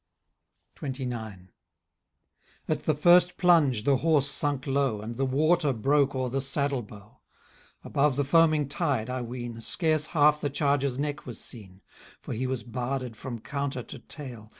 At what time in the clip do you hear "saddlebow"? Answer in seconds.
6.41-7.19